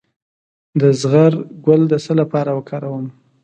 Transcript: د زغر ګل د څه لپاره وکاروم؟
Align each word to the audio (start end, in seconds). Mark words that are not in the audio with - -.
د 0.79 0.81
زغر 0.99 1.31
ګل 1.65 1.81
د 1.89 1.93
څه 2.03 2.13
لپاره 2.21 2.51
وکاروم؟ 2.57 3.05